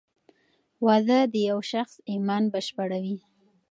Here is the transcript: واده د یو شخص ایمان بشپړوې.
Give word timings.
واده 0.85 1.19
د 1.33 1.35
یو 1.49 1.59
شخص 1.71 1.93
ایمان 2.11 2.43
بشپړوې. 2.53 3.17